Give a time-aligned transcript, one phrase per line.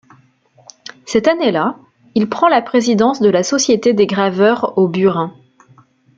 [1.05, 1.77] Cette année-là,
[2.15, 5.35] il prend la présidence de la Société des graveurs au burin.